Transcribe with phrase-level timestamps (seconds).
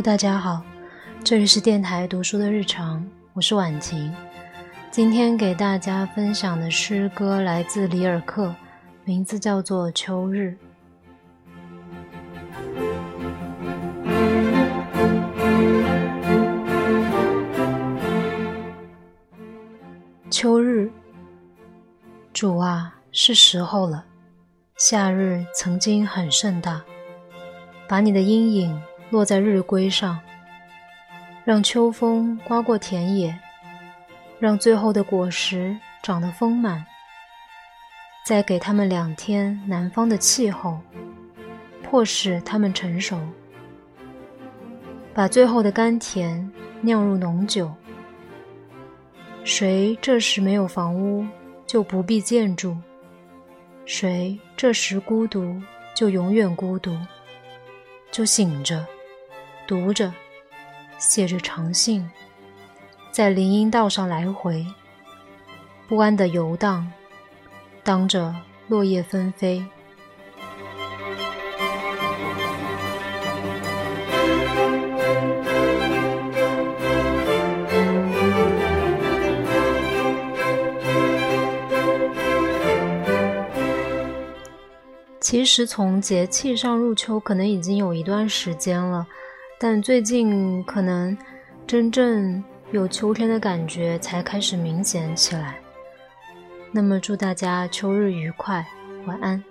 [0.00, 0.62] 大家好，
[1.24, 4.14] 这里是电台读书的日常，我是婉晴。
[4.92, 8.54] 今天给大家分享的诗歌来自里尔克，
[9.04, 10.56] 名字叫做《秋日》。
[20.30, 20.88] 秋日，
[22.32, 24.04] 主啊，是时候了。
[24.76, 26.84] 夏日曾经很盛大，
[27.88, 30.18] 把你的阴影落在日晷上，
[31.44, 33.38] 让秋风刮过田野，
[34.38, 36.84] 让最后的果实长得丰满，
[38.24, 40.80] 再给他们两天南方的气候，
[41.84, 43.16] 迫使他们成熟，
[45.14, 47.72] 把最后的甘甜酿入浓酒。
[49.44, 51.24] 谁这时没有房屋，
[51.64, 52.76] 就不必建筑。
[53.84, 55.62] 谁这时孤独，
[55.94, 56.98] 就永远孤独，
[58.10, 58.84] 就醒着，
[59.66, 60.12] 读着，
[60.96, 62.08] 写着长信，
[63.10, 64.64] 在林荫道上来回，
[65.88, 66.90] 不安的游荡，
[67.82, 68.34] 当着
[68.68, 69.64] 落叶纷飞。
[85.18, 89.04] 其实从节气上入秋，可能已经有一段时间了，
[89.58, 91.16] 但最近可能
[91.66, 95.56] 真正有秋天的感觉才开始明显起来。
[96.72, 98.66] 那么祝大家秋日愉快，
[99.06, 99.42] 晚安。